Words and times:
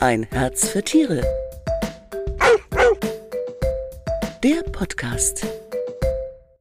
Ein 0.00 0.28
Herz 0.30 0.68
für 0.68 0.84
Tiere. 0.84 1.22
Der 4.44 4.62
Podcast. 4.70 5.44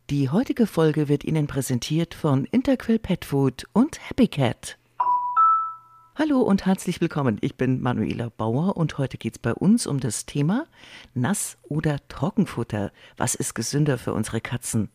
Die 0.09 0.31
heutige 0.31 0.65
Folge 0.65 1.07
wird 1.07 1.23
Ihnen 1.23 1.45
präsentiert 1.45 2.15
von 2.15 2.45
Interquil 2.45 2.97
Pet 2.97 3.25
Food 3.25 3.65
und 3.73 4.09
Happy 4.09 4.27
Cat. 4.27 4.79
Hallo 6.15 6.41
und 6.41 6.65
herzlich 6.65 6.99
willkommen. 6.99 7.37
Ich 7.41 7.53
bin 7.53 7.79
Manuela 7.79 8.29
Bauer 8.35 8.75
und 8.75 8.97
heute 8.97 9.19
geht 9.19 9.35
es 9.35 9.39
bei 9.39 9.53
uns 9.53 9.85
um 9.85 9.99
das 9.99 10.25
Thema 10.25 10.65
Nass- 11.13 11.59
oder 11.61 11.99
Trockenfutter. 12.07 12.91
Was 13.17 13.35
ist 13.35 13.53
gesünder 13.53 13.99
für 13.99 14.13
unsere 14.13 14.41
Katzen? 14.41 14.89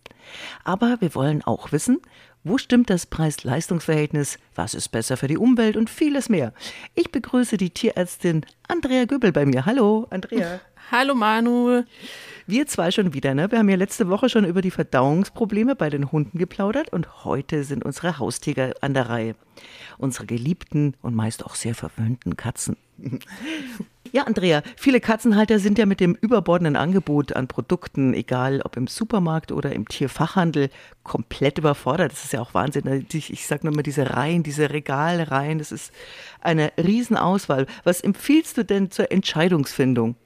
Aber 0.64 1.00
wir 1.00 1.14
wollen 1.14 1.42
auch 1.42 1.70
wissen, 1.70 2.00
wo 2.44 2.58
stimmt 2.58 2.90
das 2.90 3.06
Preis-Leistungs-Verhältnis? 3.06 4.38
Was 4.56 4.74
ist 4.74 4.88
besser 4.88 5.16
für 5.16 5.28
die 5.28 5.38
Umwelt 5.38 5.76
und 5.76 5.88
vieles 5.88 6.28
mehr? 6.28 6.52
Ich 6.94 7.12
begrüße 7.12 7.56
die 7.56 7.70
Tierärztin 7.70 8.44
Andrea 8.66 9.04
Göbel 9.04 9.30
bei 9.30 9.46
mir. 9.46 9.64
Hallo, 9.64 10.08
Andrea. 10.10 10.60
Hallo 10.90 11.14
Manu. 11.14 11.84
Wir 12.48 12.66
zwei 12.66 12.90
schon 12.90 13.14
wieder, 13.14 13.34
ne? 13.34 13.50
Wir 13.50 13.60
haben 13.60 13.68
ja 13.68 13.76
letzte 13.76 14.08
Woche 14.08 14.28
schon 14.28 14.44
über 14.44 14.60
die 14.60 14.72
Verdauungsprobleme 14.72 15.76
bei 15.76 15.88
den 15.88 16.10
Hunden 16.10 16.36
geplaudert 16.36 16.92
und 16.92 17.24
heute 17.24 17.62
sind 17.62 17.84
unsere 17.84 18.18
Haustiger 18.18 18.74
an 18.80 18.92
der 18.92 19.08
Reihe. 19.08 19.36
Unsere 19.96 20.26
geliebten 20.26 20.94
und 21.00 21.14
meist 21.14 21.46
auch 21.46 21.54
sehr 21.54 21.76
verwöhnten 21.76 22.36
Katzen. 22.36 22.76
Ja, 24.14 24.24
Andrea, 24.24 24.62
viele 24.76 25.00
Katzenhalter 25.00 25.58
sind 25.58 25.78
ja 25.78 25.86
mit 25.86 25.98
dem 25.98 26.14
überbordenden 26.14 26.76
Angebot 26.76 27.32
an 27.32 27.48
Produkten, 27.48 28.12
egal 28.12 28.60
ob 28.62 28.76
im 28.76 28.86
Supermarkt 28.86 29.52
oder 29.52 29.72
im 29.72 29.88
Tierfachhandel, 29.88 30.68
komplett 31.02 31.56
überfordert. 31.56 32.12
Das 32.12 32.22
ist 32.22 32.34
ja 32.34 32.42
auch 32.42 32.52
Wahnsinn. 32.52 33.06
Ich, 33.10 33.32
ich 33.32 33.46
sage 33.46 33.66
nur 33.66 33.74
mal 33.74 33.82
diese 33.82 34.10
Reihen, 34.10 34.42
diese 34.42 34.68
Regalreihen, 34.68 35.58
das 35.58 35.72
ist 35.72 35.92
eine 36.42 36.72
Riesenauswahl. 36.76 37.66
Was 37.84 38.02
empfiehlst 38.02 38.58
du 38.58 38.66
denn 38.66 38.90
zur 38.90 39.10
Entscheidungsfindung? 39.10 40.16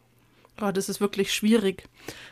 Oh, 0.61 0.73
das 0.73 0.89
ist 0.89 1.01
wirklich 1.01 1.33
schwierig. 1.33 1.85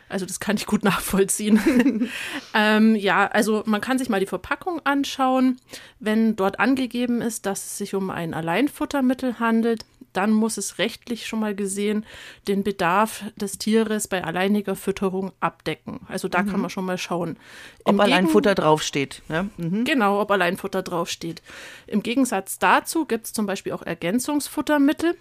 Also 0.09 0.25
das 0.25 0.41
kann 0.41 0.57
ich 0.57 0.65
gut 0.65 0.83
nachvollziehen. 0.83 2.09
ähm, 2.53 2.95
ja, 2.95 3.27
also 3.27 3.63
man 3.65 3.79
kann 3.79 3.97
sich 3.97 4.09
mal 4.09 4.19
die 4.19 4.25
Verpackung 4.25 4.81
anschauen. 4.83 5.57
Wenn 6.01 6.35
dort 6.35 6.59
angegeben 6.59 7.21
ist, 7.21 7.45
dass 7.45 7.65
es 7.65 7.77
sich 7.77 7.95
um 7.95 8.09
ein 8.09 8.33
Alleinfuttermittel 8.33 9.39
handelt, 9.39 9.85
dann 10.15 10.31
muss 10.31 10.57
es 10.57 10.77
rechtlich 10.77 11.27
schon 11.27 11.39
mal 11.39 11.55
gesehen 11.55 12.05
den 12.47 12.63
Bedarf 12.63 13.23
des 13.35 13.57
Tieres 13.57 14.07
bei 14.07 14.23
alleiniger 14.23 14.75
Fütterung 14.75 15.31
abdecken. 15.39 16.01
Also 16.07 16.27
da 16.27 16.43
mhm. 16.43 16.49
kann 16.49 16.61
man 16.61 16.69
schon 16.69 16.85
mal 16.85 16.97
schauen. 16.97 17.37
Im 17.85 17.95
ob 17.95 18.01
allein 18.01 18.27
Futter 18.27 18.55
draufsteht. 18.55 19.21
Ne? 19.27 19.49
Mhm. 19.57 19.83
Genau, 19.83 20.21
ob 20.21 20.31
allein 20.31 20.57
Futter 20.57 20.83
draufsteht. 20.83 21.41
Im 21.87 22.03
Gegensatz 22.03 22.59
dazu 22.59 23.05
gibt 23.05 23.27
es 23.27 23.33
zum 23.33 23.45
Beispiel 23.45 23.73
auch 23.73 23.83
Ergänzungsfuttermittel. 23.83 25.15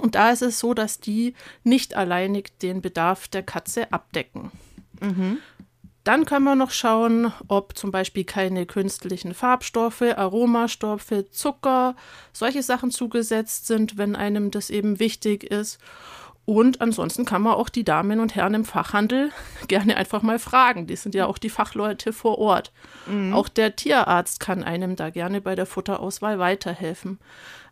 Und 0.00 0.14
da 0.14 0.30
ist 0.30 0.42
es 0.42 0.58
so, 0.58 0.74
dass 0.74 1.00
die 1.00 1.34
nicht 1.64 1.96
alleinig 1.96 2.58
den 2.60 2.80
Bedarf 2.82 3.28
der 3.28 3.42
Katze 3.42 3.92
abdecken. 3.92 4.52
Mhm. 5.00 5.38
Dann 6.08 6.24
können 6.24 6.46
wir 6.46 6.54
noch 6.54 6.70
schauen, 6.70 7.34
ob 7.48 7.76
zum 7.76 7.90
Beispiel 7.90 8.24
keine 8.24 8.64
künstlichen 8.64 9.34
Farbstoffe, 9.34 10.00
Aromastoffe, 10.00 11.26
Zucker, 11.30 11.96
solche 12.32 12.62
Sachen 12.62 12.90
zugesetzt 12.90 13.66
sind, 13.66 13.98
wenn 13.98 14.16
einem 14.16 14.50
das 14.50 14.70
eben 14.70 15.00
wichtig 15.00 15.44
ist. 15.44 15.78
Und 16.46 16.80
ansonsten 16.80 17.26
kann 17.26 17.42
man 17.42 17.52
auch 17.52 17.68
die 17.68 17.84
Damen 17.84 18.20
und 18.20 18.34
Herren 18.34 18.54
im 18.54 18.64
Fachhandel 18.64 19.32
gerne 19.68 19.98
einfach 19.98 20.22
mal 20.22 20.38
fragen. 20.38 20.86
Die 20.86 20.96
sind 20.96 21.14
ja 21.14 21.26
auch 21.26 21.36
die 21.36 21.50
Fachleute 21.50 22.14
vor 22.14 22.38
Ort. 22.38 22.72
Mhm. 23.06 23.34
Auch 23.34 23.50
der 23.50 23.76
Tierarzt 23.76 24.40
kann 24.40 24.64
einem 24.64 24.96
da 24.96 25.10
gerne 25.10 25.42
bei 25.42 25.56
der 25.56 25.66
Futterauswahl 25.66 26.38
weiterhelfen. 26.38 27.18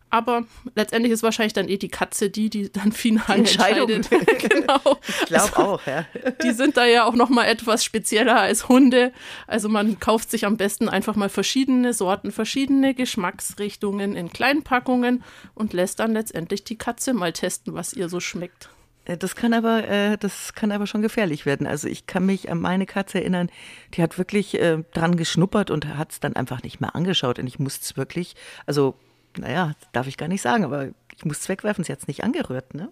Aber 0.09 0.45
letztendlich 0.75 1.11
ist 1.11 1.21
wahrscheinlich 1.21 1.53
dann 1.53 1.67
eh 1.67 1.77
die 1.77 1.89
Katze 1.89 2.29
die, 2.29 2.49
die 2.49 2.71
dann 2.71 2.93
final 2.93 3.39
entscheidet. 3.39 4.09
genau. 4.39 4.99
Ich 5.07 5.25
glaube 5.25 5.43
also, 5.43 5.55
auch, 5.55 5.81
ja. 5.85 6.05
Die 6.43 6.51
sind 6.51 6.77
da 6.77 6.85
ja 6.85 7.05
auch 7.05 7.15
noch 7.15 7.29
mal 7.29 7.45
etwas 7.45 7.83
spezieller 7.83 8.39
als 8.39 8.69
Hunde. 8.69 9.11
Also 9.47 9.67
man 9.67 9.99
kauft 9.99 10.31
sich 10.31 10.45
am 10.45 10.55
besten 10.55 10.87
einfach 10.87 11.15
mal 11.15 11.29
verschiedene 11.29 11.93
Sorten, 11.93 12.31
verschiedene 12.31 12.93
Geschmacksrichtungen 12.93 14.15
in 14.15 14.31
Kleinpackungen 14.31 15.23
und 15.55 15.73
lässt 15.73 15.99
dann 15.99 16.13
letztendlich 16.13 16.63
die 16.63 16.77
Katze 16.77 17.13
mal 17.13 17.33
testen, 17.33 17.73
was 17.73 17.91
ihr 17.93 18.07
so 18.07 18.21
schmeckt. 18.21 18.69
Äh, 19.07 19.17
das 19.17 19.35
kann 19.35 19.53
aber, 19.53 19.87
äh, 19.87 20.17
das 20.17 20.53
kann 20.53 20.71
aber 20.71 20.87
schon 20.87 21.01
gefährlich 21.01 21.45
werden. 21.45 21.67
Also 21.67 21.87
ich 21.87 22.07
kann 22.07 22.25
mich 22.25 22.51
an 22.51 22.59
meine 22.59 22.85
Katze 22.85 23.19
erinnern, 23.19 23.49
die 23.93 24.01
hat 24.01 24.17
wirklich 24.17 24.59
äh, 24.59 24.83
dran 24.93 25.17
geschnuppert 25.17 25.71
und 25.71 25.97
hat 25.97 26.11
es 26.11 26.19
dann 26.19 26.35
einfach 26.35 26.63
nicht 26.63 26.81
mehr 26.81 26.95
angeschaut. 26.95 27.39
Und 27.39 27.47
ich 27.47 27.59
musste 27.59 27.83
es 27.83 27.97
wirklich, 27.97 28.35
also 28.65 28.95
naja, 29.37 29.73
darf 29.93 30.07
ich 30.07 30.17
gar 30.17 30.27
nicht 30.27 30.41
sagen, 30.41 30.63
aber 30.63 30.89
ich 31.15 31.25
muss 31.25 31.39
es 31.39 31.49
wegwerfen, 31.49 31.83
sie 31.83 31.91
hat 31.91 31.99
es 31.99 32.07
nicht 32.07 32.23
angerührt, 32.23 32.73
ne? 32.73 32.89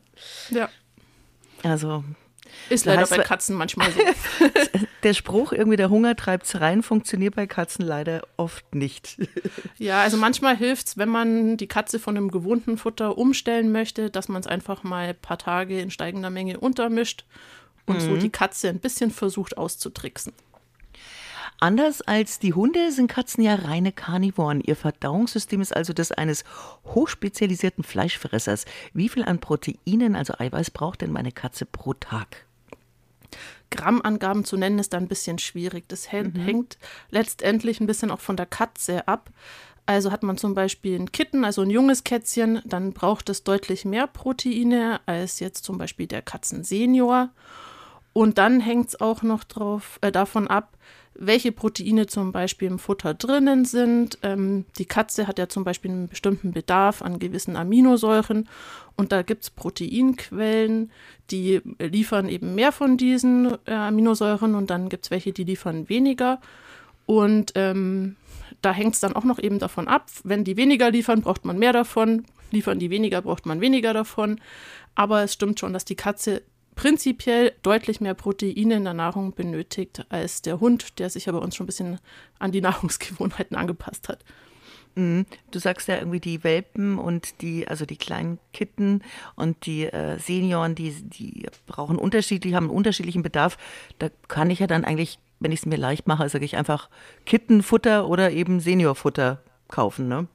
Ja. 0.49 0.69
Also. 1.63 2.03
Ist 2.69 2.85
leider 2.85 3.01
heißt, 3.01 3.15
bei 3.15 3.23
Katzen 3.23 3.55
manchmal 3.55 3.91
so. 3.91 3.99
der 5.03 5.13
Spruch, 5.13 5.51
irgendwie 5.51 5.77
der 5.77 5.89
Hunger 5.89 6.15
treibt's 6.15 6.59
rein, 6.61 6.83
funktioniert 6.83 7.35
bei 7.35 7.47
Katzen 7.47 7.85
leider 7.85 8.21
oft 8.37 8.75
nicht. 8.75 9.17
Ja, 9.77 10.01
also 10.01 10.15
manchmal 10.15 10.55
hilft 10.55 10.87
es, 10.87 10.97
wenn 10.97 11.09
man 11.09 11.57
die 11.57 11.67
Katze 11.67 11.99
von 11.99 12.15
einem 12.15 12.31
gewohnten 12.31 12.77
Futter 12.77 13.17
umstellen 13.17 13.73
möchte, 13.73 14.09
dass 14.09 14.29
man 14.29 14.39
es 14.39 14.47
einfach 14.47 14.83
mal 14.83 15.09
ein 15.09 15.15
paar 15.15 15.37
Tage 15.37 15.81
in 15.81 15.91
steigender 15.91 16.29
Menge 16.29 16.59
untermischt 16.59 17.25
und 17.85 17.97
mhm. 17.97 18.01
so 18.01 18.15
die 18.15 18.29
Katze 18.29 18.69
ein 18.69 18.79
bisschen 18.79 19.11
versucht 19.11 19.57
auszutricksen. 19.57 20.33
Anders 21.59 22.01
als 22.01 22.39
die 22.39 22.53
Hunde 22.53 22.91
sind 22.91 23.07
Katzen 23.07 23.43
ja 23.43 23.55
reine 23.55 23.91
Karnivoren. 23.91 24.61
Ihr 24.61 24.75
Verdauungssystem 24.75 25.61
ist 25.61 25.75
also 25.75 25.93
das 25.93 26.11
eines 26.11 26.43
hochspezialisierten 26.85 27.83
Fleischfressers. 27.83 28.65
Wie 28.93 29.09
viel 29.09 29.23
an 29.23 29.39
Proteinen, 29.39 30.15
also 30.15 30.33
Eiweiß, 30.37 30.71
braucht 30.71 31.01
denn 31.01 31.11
meine 31.11 31.31
Katze 31.31 31.65
pro 31.65 31.93
Tag? 31.93 32.45
Grammangaben 33.71 34.45
zu 34.45 34.57
nennen 34.57 34.79
ist 34.79 34.93
da 34.93 34.97
ein 34.97 35.07
bisschen 35.07 35.39
schwierig. 35.39 35.87
Das 35.87 36.11
mhm. 36.11 36.35
hängt 36.35 36.77
letztendlich 37.09 37.79
ein 37.79 37.87
bisschen 37.87 38.11
auch 38.11 38.19
von 38.21 38.37
der 38.37 38.45
Katze 38.45 39.07
ab. 39.07 39.29
Also 39.85 40.11
hat 40.11 40.23
man 40.23 40.37
zum 40.37 40.55
Beispiel 40.55 40.99
ein 40.99 41.11
Kitten, 41.11 41.45
also 41.45 41.61
ein 41.61 41.69
junges 41.69 42.03
Kätzchen, 42.03 42.61
dann 42.65 42.93
braucht 42.93 43.29
es 43.29 43.43
deutlich 43.43 43.85
mehr 43.85 44.07
Proteine 44.07 44.99
als 45.05 45.39
jetzt 45.39 45.63
zum 45.63 45.77
Beispiel 45.77 46.07
der 46.07 46.23
Katzensenior. 46.23 47.29
Und 48.17 48.37
dann 48.37 48.61
hängt 48.61 48.87
es 48.87 49.01
auch 49.01 49.23
noch 49.23 49.43
drauf, 49.43 49.99
äh, 49.99 50.09
davon 50.09 50.47
ab, 50.47 50.77
welche 51.15 51.51
Proteine 51.51 52.07
zum 52.07 52.31
Beispiel 52.31 52.69
im 52.69 52.79
Futter 52.79 53.13
drinnen 53.13 53.65
sind. 53.65 54.19
Ähm, 54.23 54.63
die 54.77 54.85
Katze 54.85 55.27
hat 55.27 55.37
ja 55.37 55.49
zum 55.49 55.65
Beispiel 55.65 55.91
einen 55.91 56.07
bestimmten 56.07 56.53
Bedarf 56.53 57.01
an 57.01 57.19
gewissen 57.19 57.57
Aminosäuren 57.57 58.47
und 58.95 59.11
da 59.11 59.21
gibt 59.21 59.43
es 59.43 59.49
Proteinquellen, 59.49 60.91
die 61.29 61.59
liefern 61.77 62.29
eben 62.29 62.55
mehr 62.55 62.71
von 62.71 62.95
diesen 62.95 63.57
äh, 63.65 63.73
Aminosäuren 63.73 64.55
und 64.55 64.69
dann 64.69 64.87
gibt 64.87 65.03
es 65.03 65.11
welche, 65.11 65.33
die 65.33 65.43
liefern 65.43 65.89
weniger. 65.89 66.39
Und 67.05 67.51
ähm, 67.55 68.15
da 68.61 68.71
hängt 68.71 68.93
es 68.93 69.01
dann 69.01 69.13
auch 69.13 69.25
noch 69.25 69.39
eben 69.39 69.59
davon 69.59 69.89
ab, 69.89 70.05
wenn 70.23 70.45
die 70.45 70.55
weniger 70.55 70.89
liefern, 70.89 71.21
braucht 71.21 71.43
man 71.43 71.59
mehr 71.59 71.73
davon, 71.73 72.23
liefern 72.51 72.79
die 72.79 72.91
weniger, 72.91 73.21
braucht 73.21 73.45
man 73.45 73.59
weniger 73.59 73.93
davon. 73.93 74.39
Aber 74.95 75.21
es 75.23 75.33
stimmt 75.33 75.59
schon, 75.59 75.73
dass 75.73 75.83
die 75.83 75.95
Katze 75.95 76.43
prinzipiell 76.75 77.53
deutlich 77.63 78.01
mehr 78.01 78.13
Proteine 78.13 78.75
in 78.75 78.83
der 78.83 78.93
Nahrung 78.93 79.33
benötigt 79.33 80.05
als 80.09 80.41
der 80.41 80.59
Hund, 80.59 80.99
der 80.99 81.09
sich 81.09 81.27
aber 81.29 81.41
uns 81.41 81.55
schon 81.55 81.65
ein 81.65 81.67
bisschen 81.67 81.99
an 82.39 82.51
die 82.51 82.61
Nahrungsgewohnheiten 82.61 83.55
angepasst 83.55 84.09
hat. 84.09 84.23
Mhm. 84.95 85.25
Du 85.51 85.59
sagst 85.59 85.87
ja 85.87 85.97
irgendwie 85.97 86.19
die 86.19 86.43
Welpen 86.43 86.97
und 86.97 87.41
die, 87.41 87.67
also 87.67 87.85
die 87.85 87.97
kleinen 87.97 88.39
Kitten 88.53 89.01
und 89.35 89.65
die 89.65 89.85
äh, 89.85 90.17
Senioren, 90.19 90.75
die, 90.75 90.91
die 90.91 91.47
brauchen 91.67 91.97
unterschiedlich, 91.97 92.53
haben 92.53 92.65
einen 92.65 92.77
unterschiedlichen 92.77 93.21
Bedarf. 93.21 93.57
Da 93.99 94.09
kann 94.27 94.49
ich 94.49 94.59
ja 94.59 94.67
dann 94.67 94.85
eigentlich, 94.85 95.19
wenn 95.39 95.51
ich 95.51 95.59
es 95.59 95.65
mir 95.65 95.77
leicht 95.77 96.07
mache, 96.07 96.27
sage 96.29 96.45
ich 96.45 96.55
einfach 96.55 96.89
Kittenfutter 97.25 98.07
oder 98.07 98.31
eben 98.31 98.59
Seniorfutter 98.59 99.41
kaufen, 99.67 100.07
ne? 100.07 100.27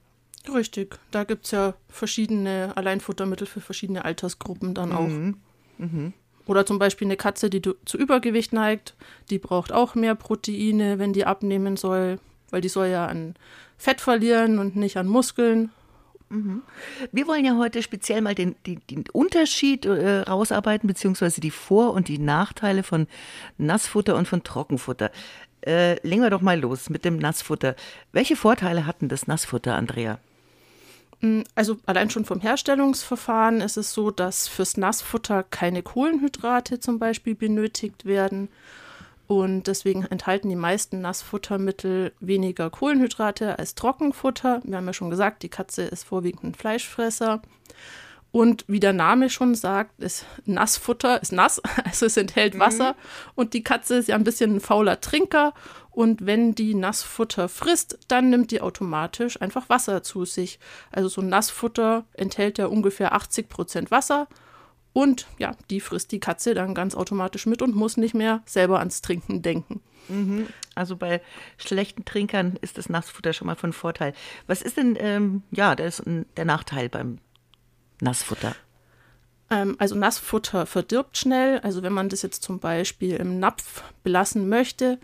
Richtig, 0.51 0.97
da 1.11 1.23
gibt 1.23 1.45
es 1.45 1.51
ja 1.51 1.75
verschiedene 1.87 2.73
Alleinfuttermittel 2.75 3.45
für 3.45 3.61
verschiedene 3.61 4.05
Altersgruppen 4.05 4.73
dann 4.73 4.91
auch. 4.91 5.07
Mhm. 5.07 5.37
Mhm. 5.77 6.13
Oder 6.51 6.65
zum 6.65 6.79
Beispiel 6.79 7.07
eine 7.07 7.15
Katze, 7.15 7.49
die 7.49 7.61
zu 7.61 7.97
Übergewicht 7.97 8.51
neigt, 8.51 8.93
die 9.29 9.39
braucht 9.39 9.71
auch 9.71 9.95
mehr 9.95 10.15
Proteine, 10.15 10.99
wenn 10.99 11.13
die 11.13 11.25
abnehmen 11.25 11.77
soll, 11.77 12.19
weil 12.49 12.59
die 12.59 12.67
soll 12.67 12.87
ja 12.87 13.07
an 13.07 13.35
Fett 13.77 14.01
verlieren 14.01 14.59
und 14.59 14.75
nicht 14.75 14.97
an 14.97 15.07
Muskeln. 15.07 15.69
Mhm. 16.27 16.61
Wir 17.13 17.25
wollen 17.27 17.45
ja 17.45 17.55
heute 17.55 17.81
speziell 17.81 18.19
mal 18.19 18.35
den, 18.35 18.57
den, 18.67 18.81
den 18.89 19.05
Unterschied 19.13 19.85
äh, 19.85 20.23
rausarbeiten, 20.23 20.87
beziehungsweise 20.87 21.39
die 21.39 21.51
Vor- 21.51 21.93
und 21.93 22.09
die 22.09 22.19
Nachteile 22.19 22.83
von 22.83 23.07
Nassfutter 23.57 24.17
und 24.17 24.27
von 24.27 24.43
Trockenfutter. 24.43 25.09
Äh, 25.65 26.05
legen 26.05 26.21
wir 26.21 26.31
doch 26.31 26.41
mal 26.41 26.59
los 26.59 26.89
mit 26.89 27.05
dem 27.05 27.15
Nassfutter. 27.15 27.77
Welche 28.11 28.35
Vorteile 28.35 28.85
hatten 28.85 29.07
das 29.07 29.25
Nassfutter, 29.25 29.77
Andrea? 29.77 30.19
Mm, 31.21 31.41
also 31.55 31.77
allein 31.85 32.09
schon 32.09 32.25
vom 32.25 32.41
Herstellungsverfahren 32.41 33.61
ist 33.61 33.77
es 33.77 33.93
so, 33.93 34.11
dass 34.11 34.47
fürs 34.47 34.77
Nassfutter 34.77 35.43
keine 35.43 35.83
Kohlenhydrate 35.83 36.79
zum 36.79 36.99
Beispiel 36.99 37.35
benötigt 37.35 38.05
werden. 38.05 38.49
Und 39.27 39.67
deswegen 39.67 40.03
enthalten 40.03 40.49
die 40.49 40.57
meisten 40.57 40.99
Nassfuttermittel 40.99 42.11
weniger 42.19 42.69
Kohlenhydrate 42.69 43.57
als 43.57 43.75
Trockenfutter. 43.75 44.59
Wir 44.65 44.75
haben 44.75 44.87
ja 44.87 44.91
schon 44.91 45.09
gesagt, 45.09 45.43
die 45.43 45.49
Katze 45.49 45.83
ist 45.83 46.03
vorwiegend 46.03 46.43
ein 46.43 46.53
Fleischfresser. 46.53 47.41
Und 48.33 48.63
wie 48.67 48.79
der 48.79 48.93
Name 48.93 49.29
schon 49.29 49.55
sagt, 49.55 49.99
ist 50.01 50.25
Nassfutter, 50.45 51.21
ist 51.21 51.31
nass, 51.31 51.61
also 51.85 52.05
es 52.05 52.17
enthält 52.17 52.59
Wasser. 52.59 52.93
Mhm. 52.93 53.31
Und 53.35 53.53
die 53.53 53.63
Katze 53.63 53.95
ist 53.95 54.07
ja 54.07 54.15
ein 54.15 54.23
bisschen 54.23 54.55
ein 54.55 54.59
fauler 54.59 54.99
Trinker. 54.99 55.53
Und 55.91 56.25
wenn 56.25 56.55
die 56.55 56.73
Nassfutter 56.73 57.49
frisst, 57.49 57.99
dann 58.07 58.29
nimmt 58.29 58.51
die 58.51 58.61
automatisch 58.61 59.41
einfach 59.41 59.67
Wasser 59.67 60.03
zu 60.03 60.23
sich. 60.23 60.57
Also 60.89 61.09
so 61.09 61.21
Nassfutter 61.21 62.05
enthält 62.13 62.57
ja 62.57 62.67
ungefähr 62.67 63.13
80 63.13 63.49
Prozent 63.49 63.91
Wasser. 63.91 64.27
Und 64.93 65.27
ja, 65.37 65.55
die 65.69 65.79
frisst 65.79 66.11
die 66.11 66.19
Katze 66.19 66.53
dann 66.53 66.73
ganz 66.73 66.95
automatisch 66.95 67.45
mit 67.45 67.61
und 67.61 67.75
muss 67.75 67.97
nicht 67.97 68.13
mehr 68.13 68.41
selber 68.45 68.79
ans 68.79 69.01
Trinken 69.01 69.41
denken. 69.41 69.81
Mhm. 70.07 70.47
Also 70.75 70.95
bei 70.95 71.21
schlechten 71.57 72.05
Trinkern 72.05 72.57
ist 72.61 72.77
das 72.77 72.89
Nassfutter 72.89 73.33
schon 73.33 73.47
mal 73.47 73.55
von 73.55 73.73
Vorteil. 73.73 74.13
Was 74.47 74.61
ist 74.61 74.77
denn 74.77 74.97
ähm, 74.99 75.43
ja, 75.51 75.75
das 75.75 76.01
der 76.05 76.45
Nachteil 76.45 76.89
beim 76.89 77.19
Nassfutter? 78.01 78.55
Ähm, 79.49 79.75
also 79.77 79.95
Nassfutter 79.95 80.65
verdirbt 80.65 81.17
schnell. 81.17 81.59
Also 81.59 81.83
wenn 81.83 81.93
man 81.93 82.09
das 82.09 82.21
jetzt 82.21 82.43
zum 82.43 82.59
Beispiel 82.59 83.15
im 83.15 83.39
Napf 83.39 83.83
belassen 84.03 84.49
möchte, 84.49 84.99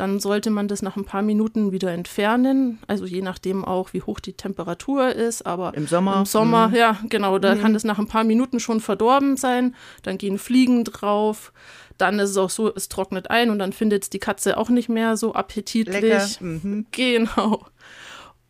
dann 0.00 0.20
sollte 0.20 0.50
man 0.50 0.68
das 0.68 0.82
nach 0.82 0.96
ein 0.96 1.04
paar 1.04 1.22
Minuten 1.22 1.72
wieder 1.72 1.92
entfernen. 1.92 2.78
Also 2.86 3.04
je 3.04 3.22
nachdem 3.22 3.64
auch, 3.64 3.92
wie 3.92 4.02
hoch 4.02 4.20
die 4.20 4.32
Temperatur 4.32 5.10
ist. 5.10 5.46
Aber 5.46 5.74
im 5.74 5.86
Sommer. 5.86 6.18
Im 6.20 6.24
Sommer, 6.24 6.68
mhm. 6.68 6.74
ja, 6.74 6.98
genau, 7.08 7.38
da 7.38 7.54
mhm. 7.54 7.60
kann 7.60 7.74
das 7.74 7.84
nach 7.84 7.98
ein 7.98 8.06
paar 8.06 8.24
Minuten 8.24 8.60
schon 8.60 8.80
verdorben 8.80 9.36
sein. 9.36 9.74
Dann 10.02 10.18
gehen 10.18 10.38
Fliegen 10.38 10.84
drauf. 10.84 11.52
Dann 11.98 12.18
ist 12.20 12.30
es 12.30 12.36
auch 12.36 12.50
so, 12.50 12.72
es 12.74 12.88
trocknet 12.88 13.30
ein 13.30 13.50
und 13.50 13.58
dann 13.58 13.72
findet 13.72 14.04
es 14.04 14.10
die 14.10 14.20
Katze 14.20 14.56
auch 14.56 14.68
nicht 14.68 14.88
mehr 14.88 15.16
so 15.16 15.34
appetitlich. 15.34 16.40
Mhm. 16.40 16.86
Genau. 16.92 17.66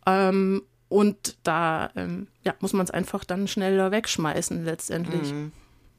Ähm, 0.05 0.63
und 0.87 1.37
da 1.43 1.91
ähm, 1.95 2.27
ja, 2.43 2.55
muss 2.59 2.73
man 2.73 2.83
es 2.83 2.91
einfach 2.91 3.23
dann 3.23 3.47
schneller 3.47 3.91
wegschmeißen 3.91 4.65
letztendlich. 4.65 5.33
Mhm. 5.33 5.51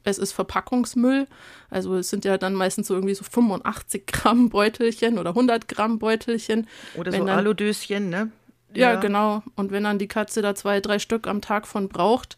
Es 0.03 0.17
ist 0.17 0.31
Verpackungsmüll. 0.31 1.27
Also 1.69 1.95
es 1.95 2.09
sind 2.09 2.25
ja 2.25 2.37
dann 2.37 2.53
meistens 2.53 2.87
so 2.87 2.95
irgendwie 2.95 3.15
so 3.15 3.23
85 3.23 4.07
Gramm 4.07 4.49
Beutelchen 4.49 5.19
oder 5.19 5.29
100 5.31 5.67
Gramm 5.67 5.99
Beutelchen. 5.99 6.67
Oder 6.95 7.11
wenn 7.11 7.21
so 7.21 7.27
dann, 7.27 7.37
Aludöschen, 7.37 8.09
ne? 8.09 8.31
Ja, 8.73 8.93
ja, 8.93 8.99
genau. 8.99 9.43
Und 9.55 9.71
wenn 9.71 9.83
dann 9.83 9.99
die 9.99 10.07
Katze 10.07 10.41
da 10.41 10.55
zwei, 10.55 10.79
drei 10.79 10.99
Stück 10.99 11.27
am 11.27 11.41
Tag 11.41 11.67
von 11.67 11.89
braucht, 11.89 12.37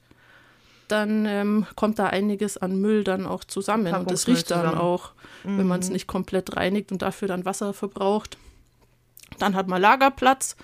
dann 0.88 1.26
ähm, 1.26 1.66
kommt 1.76 2.00
da 2.00 2.08
einiges 2.08 2.58
an 2.58 2.80
Müll 2.80 3.04
dann 3.04 3.26
auch 3.26 3.44
zusammen. 3.44 3.94
Und 3.94 4.12
das 4.12 4.28
riecht 4.28 4.52
dann 4.52 4.62
zusammen. 4.62 4.82
auch, 4.82 5.12
mhm. 5.44 5.60
wenn 5.60 5.68
man 5.68 5.80
es 5.80 5.90
nicht 5.90 6.08
komplett 6.08 6.56
reinigt 6.56 6.92
und 6.92 7.02
dafür 7.02 7.28
dann 7.28 7.46
Wasser 7.46 7.74
verbraucht. 7.74 8.38
Dann 9.40 9.56
hat 9.56 9.68
man 9.68 9.82
Lagerplatz 9.82 10.56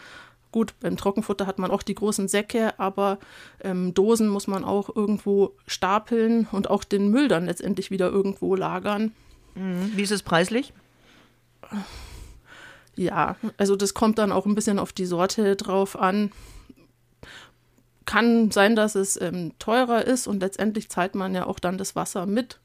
Gut, 0.52 0.74
beim 0.80 0.98
Trockenfutter 0.98 1.46
hat 1.46 1.60
man 1.60 1.70
auch 1.70 1.84
die 1.84 1.94
großen 1.94 2.28
Säcke, 2.28 2.78
aber 2.80 3.20
ähm, 3.62 3.94
Dosen 3.94 4.30
muss 4.30 4.48
man 4.48 4.64
auch 4.64 4.96
irgendwo 4.96 5.56
stapeln 5.68 6.48
und 6.52 6.70
auch 6.70 6.84
den 6.84 7.10
Müll 7.12 7.28
dann 7.28 7.46
letztendlich 7.46 7.92
wieder 7.92 8.10
irgendwo 8.10 8.56
lagern. 8.56 9.12
Mhm. 9.54 9.92
Wie 9.96 10.02
ist 10.02 10.12
es 10.12 10.24
preislich? 10.24 10.74
Ja, 12.96 13.36
also 13.58 13.76
das 13.76 13.94
kommt 13.94 14.18
dann 14.18 14.32
auch 14.32 14.46
ein 14.46 14.56
bisschen 14.56 14.80
auf 14.80 14.92
die 14.92 15.06
Sorte 15.06 15.56
drauf 15.56 15.98
an. 15.98 16.32
Kann 18.06 18.50
sein, 18.50 18.76
dass 18.76 18.96
es 18.96 19.22
ähm, 19.22 19.54
teurer 19.60 20.06
ist 20.06 20.26
und 20.26 20.40
letztendlich 20.40 20.90
zahlt 20.90 21.14
man 21.14 21.36
ja 21.36 21.46
auch 21.46 21.60
dann 21.60 21.78
das 21.78 21.96
Wasser 21.96 22.26
mit. 22.26 22.60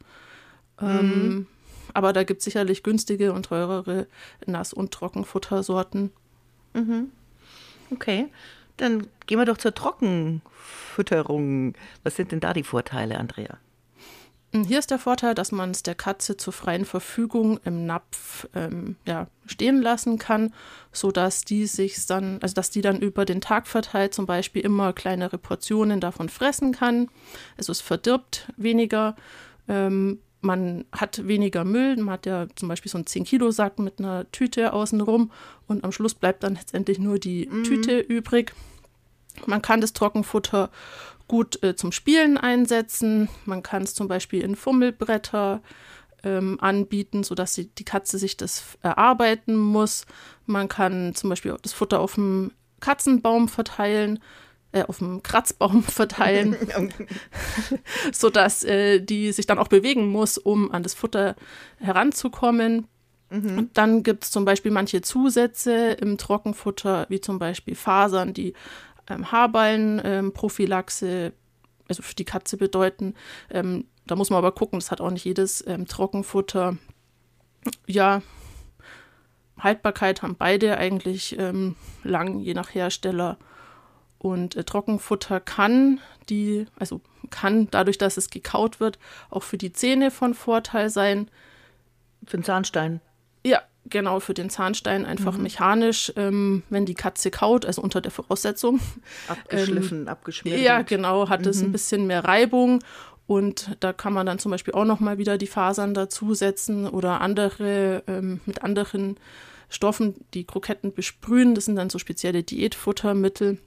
Ähm, 0.80 0.88
mhm. 0.88 1.12
Ähm, 1.12 1.46
aber 1.92 2.12
da 2.12 2.24
gibt 2.24 2.38
es 2.38 2.44
sicherlich 2.44 2.82
günstige 2.82 3.32
und 3.34 3.46
teurere 3.46 4.06
Nass- 4.46 4.72
und 4.72 4.92
Trockenfuttersorten. 4.92 6.10
Mhm. 6.72 7.10
Okay, 7.90 8.28
dann 8.76 9.06
gehen 9.26 9.38
wir 9.38 9.44
doch 9.44 9.58
zur 9.58 9.74
Trockenfütterung. 9.74 11.74
Was 12.02 12.16
sind 12.16 12.32
denn 12.32 12.40
da 12.40 12.52
die 12.52 12.62
Vorteile, 12.62 13.18
Andrea? 13.18 13.58
Hm, 14.52 14.64
hier 14.64 14.78
ist 14.78 14.90
der 14.90 14.98
Vorteil, 14.98 15.34
dass 15.34 15.52
man 15.52 15.72
es 15.72 15.82
der 15.82 15.94
Katze 15.94 16.36
zur 16.36 16.52
freien 16.52 16.84
Verfügung 16.84 17.58
im 17.64 17.86
Napf 17.86 18.48
ähm, 18.54 18.96
ja, 19.06 19.26
stehen 19.46 19.82
lassen 19.82 20.18
kann, 20.18 20.52
sodass 20.92 21.44
die 21.44 21.66
sich 21.66 22.06
dann, 22.06 22.38
also 22.40 22.54
dass 22.54 22.70
die 22.70 22.80
dann 22.80 23.00
über 23.00 23.24
den 23.24 23.40
Tag 23.40 23.66
verteilt 23.66 24.14
zum 24.14 24.26
Beispiel 24.26 24.62
immer 24.62 24.92
kleinere 24.92 25.38
Portionen 25.38 26.00
davon 26.00 26.28
fressen 26.28 26.72
kann. 26.72 27.08
Also 27.56 27.72
es 27.72 27.80
verdirbt 27.80 28.52
weniger. 28.56 29.16
Ähm, 29.66 30.20
man 30.44 30.84
hat 30.92 31.26
weniger 31.26 31.64
Müll, 31.64 31.96
man 31.96 32.14
hat 32.14 32.26
ja 32.26 32.46
zum 32.54 32.68
Beispiel 32.68 32.90
so 32.90 32.98
einen 32.98 33.06
10-Kilo-Sack 33.06 33.78
mit 33.78 33.98
einer 33.98 34.30
Tüte 34.30 34.72
außenrum 34.72 35.32
und 35.66 35.84
am 35.84 35.92
Schluss 35.92 36.14
bleibt 36.14 36.42
dann 36.42 36.54
letztendlich 36.54 36.98
nur 36.98 37.18
die 37.18 37.48
mhm. 37.50 37.64
Tüte 37.64 37.98
übrig. 37.98 38.52
Man 39.46 39.62
kann 39.62 39.80
das 39.80 39.92
Trockenfutter 39.92 40.70
gut 41.26 41.62
äh, 41.62 41.74
zum 41.74 41.90
Spielen 41.90 42.36
einsetzen. 42.38 43.28
Man 43.46 43.62
kann 43.62 43.82
es 43.82 43.94
zum 43.94 44.06
Beispiel 44.06 44.42
in 44.42 44.54
Fummelbretter 44.54 45.62
ähm, 46.22 46.58
anbieten, 46.60 47.24
sodass 47.24 47.54
sie, 47.54 47.66
die 47.66 47.84
Katze 47.84 48.18
sich 48.18 48.36
das 48.36 48.78
erarbeiten 48.82 49.56
muss. 49.56 50.06
Man 50.46 50.68
kann 50.68 51.14
zum 51.14 51.30
Beispiel 51.30 51.56
das 51.62 51.72
Futter 51.72 52.00
auf 52.00 52.14
dem 52.14 52.52
Katzenbaum 52.80 53.48
verteilen 53.48 54.20
äh, 54.74 54.82
auf 54.82 54.98
dem 54.98 55.22
Kratzbaum 55.22 55.82
verteilen, 55.84 56.56
sodass 58.12 58.64
äh, 58.64 59.00
die 59.00 59.32
sich 59.32 59.46
dann 59.46 59.58
auch 59.58 59.68
bewegen 59.68 60.08
muss, 60.08 60.36
um 60.36 60.72
an 60.72 60.82
das 60.82 60.94
Futter 60.94 61.36
heranzukommen. 61.78 62.88
Mhm. 63.30 63.70
dann 63.72 64.02
gibt 64.02 64.24
es 64.24 64.30
zum 64.30 64.44
Beispiel 64.44 64.70
manche 64.70 65.00
Zusätze 65.00 65.92
im 65.92 66.18
Trockenfutter, 66.18 67.06
wie 67.08 67.20
zum 67.20 67.38
Beispiel 67.38 67.74
Fasern, 67.74 68.34
die 68.34 68.52
ähm, 69.08 69.32
Haarballenprophylaxe, 69.32 71.06
ähm, 71.06 71.32
also 71.88 72.02
für 72.02 72.14
die 72.14 72.26
Katze 72.26 72.58
bedeuten. 72.58 73.14
Ähm, 73.50 73.86
da 74.06 74.14
muss 74.14 74.28
man 74.30 74.38
aber 74.38 74.52
gucken, 74.52 74.78
das 74.78 74.90
hat 74.90 75.00
auch 75.00 75.10
nicht 75.10 75.24
jedes 75.24 75.66
ähm, 75.66 75.86
Trockenfutter. 75.86 76.76
Ja, 77.86 78.22
Haltbarkeit 79.58 80.22
haben 80.22 80.36
beide 80.36 80.76
eigentlich 80.76 81.38
ähm, 81.38 81.76
lang, 82.02 82.38
je 82.40 82.54
nach 82.54 82.74
Hersteller. 82.74 83.38
Und 84.24 84.56
äh, 84.56 84.64
Trockenfutter 84.64 85.38
kann 85.38 86.00
die, 86.30 86.64
also 86.78 87.02
kann 87.28 87.68
dadurch, 87.70 87.98
dass 87.98 88.16
es 88.16 88.30
gekaut 88.30 88.80
wird, 88.80 88.98
auch 89.28 89.42
für 89.42 89.58
die 89.58 89.70
Zähne 89.70 90.10
von 90.10 90.32
Vorteil 90.32 90.88
sein. 90.88 91.28
Für 92.24 92.38
den 92.38 92.42
Zahnstein. 92.42 93.02
Ja, 93.44 93.60
genau, 93.84 94.20
für 94.20 94.32
den 94.32 94.48
Zahnstein 94.48 95.04
einfach 95.04 95.36
mhm. 95.36 95.42
mechanisch, 95.42 96.10
ähm, 96.16 96.62
wenn 96.70 96.86
die 96.86 96.94
Katze 96.94 97.30
kaut, 97.30 97.66
also 97.66 97.82
unter 97.82 98.00
der 98.00 98.12
Voraussetzung. 98.12 98.80
Abgeschliffen, 99.28 100.02
ähm, 100.02 100.08
abgeschmiert. 100.08 100.58
Ja, 100.58 100.80
genau, 100.80 101.28
hat 101.28 101.42
mhm. 101.42 101.48
es 101.48 101.60
ein 101.60 101.72
bisschen 101.72 102.06
mehr 102.06 102.24
Reibung. 102.24 102.82
Und 103.26 103.76
da 103.80 103.92
kann 103.92 104.14
man 104.14 104.24
dann 104.24 104.38
zum 104.38 104.52
Beispiel 104.52 104.72
auch 104.72 104.86
nochmal 104.86 105.18
wieder 105.18 105.36
die 105.36 105.46
Fasern 105.46 105.92
dazusetzen 105.92 106.88
oder 106.88 107.20
andere 107.20 108.02
ähm, 108.06 108.40
mit 108.46 108.62
anderen 108.62 109.18
Stoffen 109.68 110.14
die 110.32 110.44
Kroketten 110.44 110.94
besprühen. 110.94 111.54
Das 111.54 111.66
sind 111.66 111.76
dann 111.76 111.90
so 111.90 111.98
spezielle 111.98 112.42
Diätfuttermittel 112.42 113.58